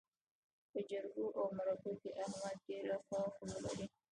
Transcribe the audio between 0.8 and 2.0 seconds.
جرګو او مرکو